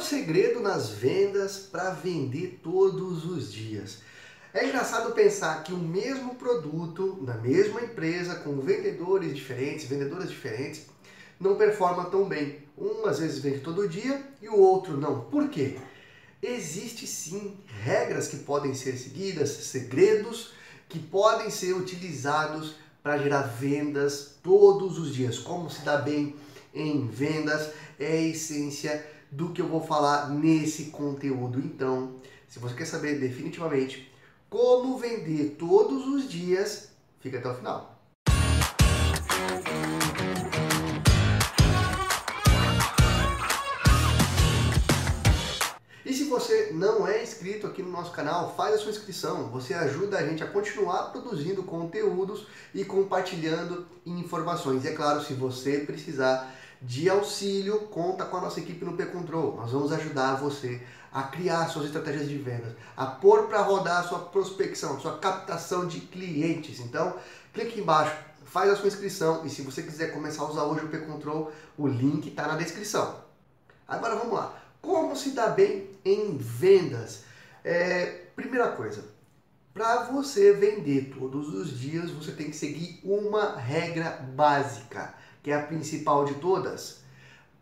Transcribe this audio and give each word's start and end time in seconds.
o 0.00 0.02
segredo 0.02 0.60
nas 0.60 0.88
vendas 0.88 1.58
para 1.58 1.90
vender 1.90 2.58
todos 2.62 3.26
os 3.26 3.52
dias? 3.52 3.98
É 4.52 4.66
engraçado 4.66 5.12
pensar 5.12 5.62
que 5.62 5.74
o 5.74 5.76
mesmo 5.76 6.36
produto, 6.36 7.18
na 7.20 7.34
mesma 7.34 7.82
empresa, 7.82 8.36
com 8.36 8.58
vendedores 8.60 9.36
diferentes, 9.36 9.84
vendedoras 9.84 10.30
diferentes, 10.30 10.86
não 11.38 11.54
performa 11.54 12.06
tão 12.06 12.24
bem. 12.24 12.60
Um 12.78 13.04
às 13.04 13.18
vezes 13.18 13.40
vende 13.40 13.60
todo 13.60 13.86
dia 13.86 14.24
e 14.40 14.48
o 14.48 14.56
outro 14.56 14.96
não. 14.96 15.20
Por 15.24 15.50
quê? 15.50 15.76
Existe 16.42 17.06
sim 17.06 17.58
regras 17.82 18.26
que 18.26 18.38
podem 18.38 18.72
ser 18.72 18.96
seguidas, 18.96 19.50
segredos 19.50 20.54
que 20.88 20.98
podem 20.98 21.50
ser 21.50 21.74
utilizados 21.74 22.74
para 23.02 23.18
gerar 23.18 23.42
vendas 23.42 24.36
todos 24.42 24.98
os 24.98 25.14
dias. 25.14 25.38
Como 25.38 25.70
se 25.70 25.82
dá 25.82 25.98
bem 25.98 26.34
em 26.72 27.06
vendas 27.06 27.70
é 27.98 28.12
a 28.12 28.22
essência 28.22 29.19
do 29.30 29.50
que 29.50 29.60
eu 29.60 29.68
vou 29.68 29.80
falar 29.80 30.28
nesse 30.30 30.86
conteúdo. 30.86 31.58
Então, 31.60 32.16
se 32.48 32.58
você 32.58 32.74
quer 32.74 32.86
saber 32.86 33.18
definitivamente 33.20 34.10
como 34.48 34.98
vender 34.98 35.56
todos 35.58 36.06
os 36.08 36.28
dias, 36.28 36.88
fica 37.20 37.38
até 37.38 37.48
o 37.48 37.54
final. 37.54 37.96
E 46.04 46.12
se 46.12 46.24
você 46.24 46.72
não 46.72 47.06
é 47.06 47.22
inscrito 47.22 47.68
aqui 47.68 47.84
no 47.84 47.90
nosso 47.90 48.10
canal, 48.10 48.52
faz 48.56 48.74
a 48.74 48.78
sua 48.78 48.90
inscrição. 48.90 49.48
Você 49.50 49.72
ajuda 49.72 50.18
a 50.18 50.26
gente 50.26 50.42
a 50.42 50.46
continuar 50.48 51.12
produzindo 51.12 51.62
conteúdos 51.62 52.48
e 52.74 52.84
compartilhando 52.84 53.86
informações. 54.04 54.84
E 54.84 54.88
é 54.88 54.92
claro, 54.92 55.22
se 55.22 55.34
você 55.34 55.78
precisar 55.78 56.52
de 56.82 57.10
auxílio, 57.10 57.80
conta 57.88 58.24
com 58.24 58.38
a 58.38 58.40
nossa 58.40 58.60
equipe 58.60 58.84
no 58.84 58.96
P-Control. 58.96 59.56
Nós 59.56 59.72
vamos 59.72 59.92
ajudar 59.92 60.36
você 60.36 60.80
a 61.12 61.24
criar 61.24 61.68
suas 61.68 61.86
estratégias 61.86 62.28
de 62.28 62.38
vendas, 62.38 62.72
a 62.96 63.04
pôr 63.06 63.48
para 63.48 63.62
rodar 63.62 64.00
a 64.00 64.08
sua 64.08 64.20
prospecção, 64.20 64.98
sua 65.00 65.18
captação 65.18 65.86
de 65.86 66.00
clientes. 66.00 66.80
Então, 66.80 67.16
clique 67.52 67.80
embaixo, 67.80 68.16
faz 68.44 68.70
a 68.70 68.76
sua 68.76 68.88
inscrição 68.88 69.44
e 69.44 69.50
se 69.50 69.62
você 69.62 69.82
quiser 69.82 70.12
começar 70.12 70.42
a 70.42 70.50
usar 70.50 70.64
hoje 70.64 70.84
o 70.84 70.88
P-Control, 70.88 71.52
o 71.76 71.86
link 71.86 72.28
está 72.28 72.46
na 72.46 72.56
descrição. 72.56 73.22
Agora 73.86 74.16
vamos 74.16 74.34
lá. 74.34 74.56
Como 74.80 75.14
se 75.16 75.30
dá 75.30 75.48
bem 75.48 75.90
em 76.04 76.38
vendas? 76.38 77.24
É, 77.62 78.24
primeira 78.34 78.68
coisa, 78.68 79.04
para 79.74 80.04
você 80.04 80.54
vender 80.54 81.12
todos 81.18 81.52
os 81.52 81.78
dias, 81.78 82.10
você 82.10 82.32
tem 82.32 82.46
que 82.50 82.56
seguir 82.56 83.00
uma 83.04 83.56
regra 83.56 84.10
básica 84.34 85.14
que 85.42 85.50
é 85.50 85.54
a 85.54 85.62
principal 85.62 86.24
de 86.24 86.34
todas, 86.34 87.00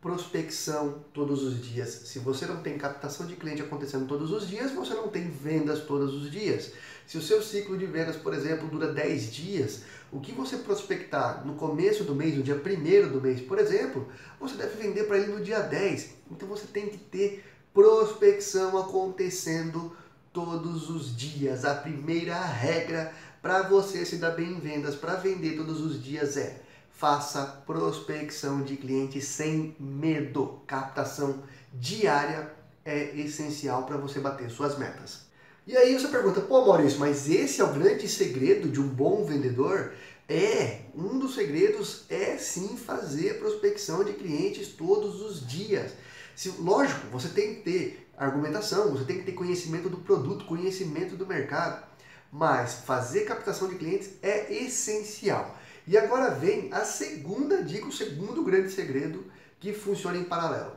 prospecção 0.00 1.04
todos 1.12 1.42
os 1.42 1.64
dias. 1.64 1.88
Se 1.88 2.18
você 2.20 2.46
não 2.46 2.62
tem 2.62 2.78
captação 2.78 3.26
de 3.26 3.36
cliente 3.36 3.62
acontecendo 3.62 4.06
todos 4.06 4.30
os 4.30 4.48
dias, 4.48 4.70
você 4.72 4.94
não 4.94 5.08
tem 5.08 5.28
vendas 5.28 5.80
todos 5.80 6.14
os 6.14 6.30
dias. 6.30 6.72
Se 7.06 7.18
o 7.18 7.22
seu 7.22 7.42
ciclo 7.42 7.76
de 7.76 7.86
vendas, 7.86 8.16
por 8.16 8.34
exemplo, 8.34 8.68
dura 8.68 8.92
10 8.92 9.32
dias, 9.32 9.82
o 10.12 10.20
que 10.20 10.32
você 10.32 10.58
prospectar 10.58 11.44
no 11.46 11.54
começo 11.54 12.04
do 12.04 12.14
mês, 12.14 12.36
no 12.36 12.42
dia 12.42 12.54
1 12.54 13.12
do 13.12 13.20
mês, 13.20 13.40
por 13.40 13.58
exemplo, 13.58 14.08
você 14.38 14.54
deve 14.56 14.82
vender 14.82 15.04
para 15.04 15.18
ele 15.18 15.32
no 15.32 15.42
dia 15.42 15.60
10. 15.60 16.10
Então 16.30 16.48
você 16.48 16.66
tem 16.66 16.88
que 16.88 16.98
ter 16.98 17.44
prospecção 17.74 18.78
acontecendo 18.78 19.96
todos 20.32 20.90
os 20.90 21.16
dias. 21.16 21.64
A 21.64 21.74
primeira 21.74 22.38
regra 22.40 23.12
para 23.42 23.62
você 23.62 24.04
se 24.04 24.16
dar 24.16 24.32
bem 24.32 24.52
em 24.52 24.60
vendas, 24.60 24.94
para 24.94 25.14
vender 25.14 25.56
todos 25.56 25.80
os 25.80 26.02
dias 26.02 26.36
é 26.36 26.67
faça 26.98 27.62
prospecção 27.64 28.62
de 28.62 28.76
clientes 28.76 29.24
sem 29.24 29.76
medo. 29.78 30.60
Captação 30.66 31.44
diária 31.72 32.52
é 32.84 33.16
essencial 33.16 33.84
para 33.84 33.96
você 33.96 34.18
bater 34.18 34.50
suas 34.50 34.76
metas. 34.76 35.20
E 35.64 35.76
aí 35.76 35.96
você 35.96 36.08
pergunta, 36.08 36.40
pô 36.40 36.66
Maurício, 36.66 36.98
mas 36.98 37.30
esse 37.30 37.60
é 37.60 37.64
o 37.64 37.72
grande 37.72 38.08
segredo 38.08 38.68
de 38.68 38.80
um 38.80 38.88
bom 38.88 39.24
vendedor? 39.24 39.92
É, 40.28 40.80
um 40.92 41.20
dos 41.20 41.36
segredos 41.36 42.04
é 42.08 42.36
sim 42.36 42.76
fazer 42.76 43.38
prospecção 43.38 44.02
de 44.02 44.14
clientes 44.14 44.68
todos 44.68 45.22
os 45.22 45.46
dias. 45.46 45.92
Se, 46.34 46.48
lógico, 46.58 47.06
você 47.12 47.28
tem 47.28 47.54
que 47.54 47.60
ter 47.60 48.08
argumentação, 48.16 48.90
você 48.90 49.04
tem 49.04 49.18
que 49.18 49.24
ter 49.24 49.32
conhecimento 49.32 49.88
do 49.88 49.98
produto, 49.98 50.46
conhecimento 50.46 51.14
do 51.14 51.26
mercado, 51.26 51.86
mas 52.32 52.82
fazer 52.84 53.20
captação 53.20 53.68
de 53.68 53.76
clientes 53.76 54.10
é 54.20 54.52
essencial. 54.52 55.56
E 55.88 55.96
agora 55.96 56.32
vem 56.32 56.68
a 56.70 56.84
segunda 56.84 57.62
dica, 57.62 57.86
o 57.86 57.92
segundo 57.92 58.44
grande 58.44 58.70
segredo 58.70 59.24
que 59.58 59.72
funciona 59.72 60.18
em 60.18 60.24
paralelo. 60.24 60.72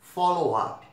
Follow-up. 0.00 0.86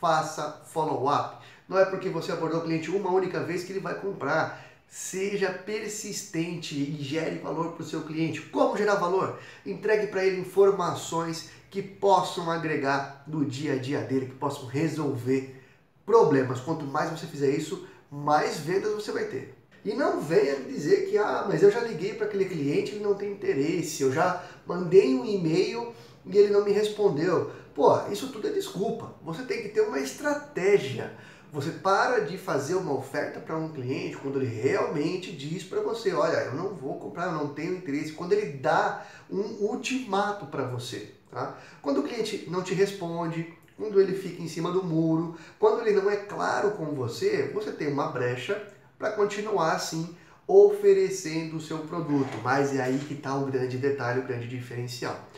Faça 0.00 0.62
follow-up. 0.72 1.44
Não 1.68 1.78
é 1.78 1.84
porque 1.84 2.08
você 2.08 2.32
abordou 2.32 2.60
o 2.60 2.64
cliente 2.64 2.90
uma 2.90 3.10
única 3.10 3.40
vez 3.40 3.62
que 3.62 3.72
ele 3.72 3.80
vai 3.80 4.00
comprar. 4.00 4.64
Seja 4.88 5.50
persistente 5.50 6.74
e 6.74 6.96
gere 7.02 7.40
valor 7.40 7.72
para 7.72 7.82
o 7.82 7.86
seu 7.86 8.04
cliente. 8.04 8.40
Como 8.40 8.74
gerar 8.74 8.94
valor? 8.94 9.38
Entregue 9.66 10.06
para 10.06 10.24
ele 10.24 10.40
informações 10.40 11.50
que 11.70 11.82
possam 11.82 12.50
agregar 12.50 13.22
no 13.26 13.44
dia 13.44 13.74
a 13.74 13.78
dia 13.78 14.00
dele, 14.00 14.28
que 14.28 14.36
possam 14.36 14.64
resolver 14.64 15.62
problemas. 16.06 16.58
Quanto 16.58 16.86
mais 16.86 17.10
você 17.10 17.26
fizer 17.26 17.50
isso, 17.50 17.86
mais 18.10 18.60
vendas 18.60 18.94
você 18.94 19.12
vai 19.12 19.24
ter. 19.24 19.54
E 19.84 19.92
não 19.92 20.20
venha 20.20 20.56
dizer 20.60 21.10
que, 21.10 21.18
ah, 21.18 21.44
mas 21.46 21.62
eu 21.62 21.70
já 21.70 21.80
liguei 21.80 22.14
para 22.14 22.26
aquele 22.26 22.46
cliente, 22.46 22.92
ele 22.92 23.04
não 23.04 23.14
tem 23.14 23.32
interesse, 23.32 24.02
eu 24.02 24.10
já 24.10 24.42
mandei 24.66 25.14
um 25.14 25.24
e-mail 25.24 25.92
e 26.24 26.38
ele 26.38 26.52
não 26.52 26.64
me 26.64 26.72
respondeu. 26.72 27.50
Pô, 27.74 28.08
isso 28.10 28.28
tudo 28.28 28.48
é 28.48 28.50
desculpa. 28.50 29.14
Você 29.22 29.42
tem 29.42 29.62
que 29.62 29.68
ter 29.68 29.82
uma 29.82 29.98
estratégia. 29.98 31.12
Você 31.52 31.70
para 31.70 32.20
de 32.20 32.38
fazer 32.38 32.74
uma 32.74 32.94
oferta 32.94 33.38
para 33.38 33.56
um 33.56 33.72
cliente 33.72 34.16
quando 34.16 34.40
ele 34.40 34.46
realmente 34.46 35.30
diz 35.30 35.62
para 35.62 35.80
você, 35.80 36.12
olha, 36.12 36.36
eu 36.36 36.54
não 36.54 36.74
vou 36.74 36.98
comprar, 36.98 37.26
eu 37.26 37.32
não 37.32 37.48
tenho 37.48 37.76
interesse. 37.76 38.12
Quando 38.12 38.32
ele 38.32 38.58
dá 38.58 39.06
um 39.30 39.66
ultimato 39.66 40.46
para 40.46 40.64
você. 40.64 41.12
Tá? 41.30 41.58
Quando 41.82 41.98
o 41.98 42.02
cliente 42.02 42.46
não 42.48 42.62
te 42.62 42.74
responde, 42.74 43.52
quando 43.76 44.00
ele 44.00 44.14
fica 44.16 44.42
em 44.42 44.48
cima 44.48 44.70
do 44.70 44.82
muro, 44.82 45.36
quando 45.58 45.86
ele 45.86 46.00
não 46.00 46.08
é 46.10 46.16
claro 46.16 46.72
com 46.72 46.86
você, 46.86 47.50
você 47.52 47.70
tem 47.70 47.88
uma 47.88 48.08
brecha 48.08 48.66
para 49.04 49.12
continuar 49.12 49.72
assim 49.72 50.16
oferecendo 50.46 51.58
o 51.58 51.60
seu 51.60 51.80
produto. 51.80 52.38
Mas 52.42 52.74
é 52.74 52.80
aí 52.80 52.98
que 52.98 53.12
está 53.12 53.36
o 53.36 53.44
grande 53.44 53.76
detalhe, 53.76 54.20
o 54.20 54.26
grande 54.26 54.48
diferencial. 54.48 55.28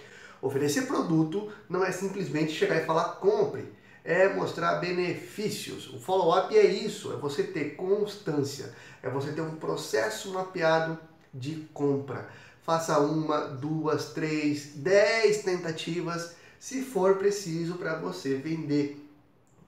Oferecer 0.41 0.83
produto 0.83 1.51
não 1.69 1.85
é 1.85 1.91
simplesmente 1.91 2.53
chegar 2.53 2.77
e 2.77 2.87
falar 2.87 3.17
compre, 3.17 3.65
é 4.05 4.29
mostrar 4.29 4.77
benefícios. 4.77 5.93
O 5.93 5.99
follow-up 5.99 6.57
é 6.57 6.65
isso, 6.65 7.13
é 7.13 7.17
você 7.17 7.43
ter 7.43 7.75
constância, 7.75 8.73
é 9.03 9.11
você 9.11 9.33
ter 9.33 9.41
um 9.41 9.57
processo 9.57 10.33
mapeado 10.33 10.97
de 11.35 11.67
compra. 11.75 12.29
Faça 12.63 13.01
uma, 13.01 13.49
duas, 13.49 14.13
três, 14.13 14.75
dez 14.77 15.43
tentativas, 15.43 16.37
se 16.61 16.83
for 16.83 17.17
preciso, 17.17 17.75
para 17.75 17.99
você 17.99 18.37
vender. 18.37 19.05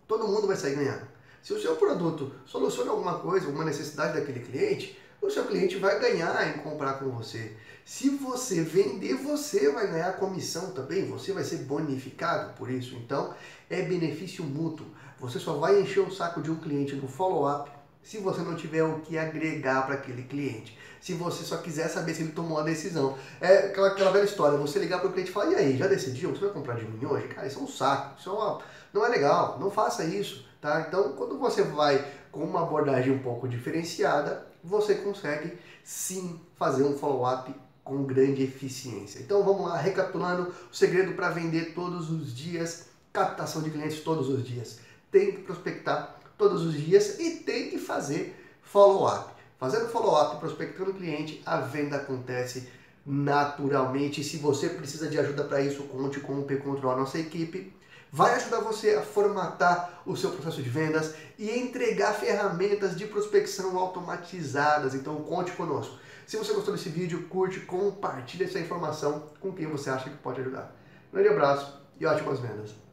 Todo 0.07 0.29
mundo 0.29 0.47
vai 0.47 0.57
sair 0.57 0.77
ganhando. 0.77 1.18
Se 1.49 1.55
o 1.55 1.63
seu 1.63 1.77
produto 1.77 2.31
soluciona 2.45 2.91
alguma 2.91 3.21
coisa, 3.21 3.47
alguma 3.47 3.65
necessidade 3.65 4.13
daquele 4.13 4.41
cliente, 4.41 4.99
o 5.19 5.31
seu 5.31 5.47
cliente 5.47 5.79
vai 5.79 5.99
ganhar 5.99 6.47
em 6.47 6.61
comprar 6.61 6.99
com 6.99 7.09
você. 7.09 7.57
Se 7.87 8.11
você 8.11 8.61
vender, 8.61 9.15
você 9.15 9.73
vai 9.73 9.87
ganhar 9.87 10.19
comissão 10.19 10.73
também, 10.73 11.09
você 11.09 11.33
vai 11.33 11.43
ser 11.43 11.61
bonificado 11.61 12.53
por 12.53 12.71
isso. 12.71 12.97
Então, 12.97 13.33
é 13.71 13.81
benefício 13.81 14.45
mútuo. 14.45 14.89
Você 15.21 15.39
só 15.39 15.55
vai 15.55 15.81
encher 15.81 16.01
o 16.01 16.11
saco 16.11 16.43
de 16.43 16.51
um 16.51 16.57
cliente 16.57 16.95
no 16.95 17.09
follow-up 17.09 17.71
se 18.03 18.19
você 18.19 18.43
não 18.43 18.55
tiver 18.55 18.83
o 18.83 19.01
que 19.01 19.17
agregar 19.17 19.87
para 19.87 19.95
aquele 19.95 20.25
cliente. 20.25 20.79
Se 21.01 21.15
você 21.15 21.45
só 21.45 21.57
quiser 21.57 21.89
saber 21.89 22.13
se 22.13 22.21
ele 22.21 22.33
tomou 22.33 22.59
a 22.59 22.63
decisão. 22.63 23.17
É 23.41 23.69
aquela, 23.69 23.89
aquela 23.89 24.13
velha 24.13 24.25
história, 24.25 24.59
você 24.59 24.79
ligar 24.79 25.01
para 25.01 25.09
o 25.09 25.13
cliente 25.15 25.31
e 25.31 25.33
falar, 25.33 25.53
e 25.53 25.55
aí, 25.55 25.79
já 25.79 25.87
decidiu? 25.87 26.29
Você 26.29 26.45
vai 26.45 26.51
comprar 26.51 26.75
de 26.75 26.85
mim 26.85 27.07
hoje? 27.07 27.27
Cara, 27.29 27.47
isso 27.47 27.59
é 27.59 27.63
um 27.63 27.67
saco, 27.67 28.21
isso 28.21 28.29
é 28.29 28.33
uma... 28.35 28.61
não 28.93 29.07
é 29.07 29.09
legal, 29.09 29.59
não 29.59 29.71
faça 29.71 30.05
isso. 30.05 30.47
Tá? 30.61 30.85
Então, 30.89 31.13
quando 31.13 31.39
você 31.39 31.63
vai 31.63 32.05
com 32.33 32.41
uma 32.41 32.63
abordagem 32.63 33.13
um 33.13 33.21
pouco 33.21 33.49
diferenciada, 33.49 34.47
você 34.63 34.97
consegue 34.97 35.57
sim 35.85 36.41
fazer 36.57 36.83
um 36.83 36.99
follow-up 36.99 37.55
com 37.85 38.05
grande 38.05 38.43
eficiência. 38.43 39.21
Então 39.21 39.43
vamos 39.43 39.67
lá, 39.67 39.79
recapitulando 39.79 40.53
o 40.71 40.77
segredo 40.77 41.15
para 41.15 41.31
vender 41.31 41.73
todos 41.75 42.11
os 42.11 42.37
dias, 42.37 42.87
captação 43.13 43.63
de 43.63 43.71
clientes 43.71 44.01
todos 44.01 44.29
os 44.29 44.47
dias. 44.47 44.81
Tem 45.11 45.33
que 45.33 45.43
prospectar 45.43 46.21
todos 46.37 46.67
os 46.67 46.75
dias 46.75 47.19
e 47.19 47.37
tem 47.37 47.71
que 47.71 47.79
fazer 47.79 48.37
follow-up. 48.63 49.33
Fazendo 49.59 49.89
follow-up, 49.89 50.39
prospectando 50.39 50.93
cliente, 50.93 51.43
a 51.47 51.61
venda 51.61 51.97
acontece 51.97 52.69
naturalmente. 53.07 54.23
Se 54.23 54.37
você 54.37 54.69
precisa 54.69 55.09
de 55.09 55.19
ajuda 55.19 55.45
para 55.45 55.63
isso, 55.63 55.85
conte 55.85 56.21
com 56.21 56.41
o 56.41 56.45
P-Control, 56.45 56.97
nossa 56.97 57.19
equipe 57.19 57.73
vai 58.13 58.35
ajudar 58.35 58.61
você 58.61 58.95
a 58.95 59.03
formatar 59.03 60.03
o 60.07 60.17
seu 60.17 60.31
processo 60.31 60.63
de 60.63 60.69
vendas 60.69 61.15
e 61.39 61.51
entregar 61.51 62.13
ferramentas 62.15 62.97
de 62.97 63.07
prospecção 63.07 63.79
automatizadas. 63.79 64.95
Então 64.95 65.17
conte 65.23 65.53
conosco. 65.53 65.99
Se 66.27 66.37
você 66.37 66.53
gostou 66.53 66.75
desse 66.75 66.89
vídeo, 66.89 67.27
curte, 67.29 67.61
compartilhe 67.61 68.45
essa 68.45 68.59
informação 68.59 69.31
com 69.41 69.53
quem 69.53 69.67
você 69.67 69.91
acha 69.91 70.11
que 70.11 70.17
pode 70.17 70.41
ajudar. 70.41 70.75
Um 71.11 71.15
grande 71.15 71.29
abraço 71.31 71.81
e 71.99 72.07
ótimas 72.07 72.39
vendas! 72.39 72.88